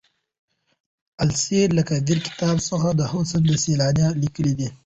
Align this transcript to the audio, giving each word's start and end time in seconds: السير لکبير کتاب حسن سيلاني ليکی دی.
السير 1.23 1.67
لکبير 1.77 2.17
کتاب 2.27 2.57
حسن 3.13 3.43
سيلاني 3.63 4.05
ليکی 4.21 4.43
دی. 4.57 4.67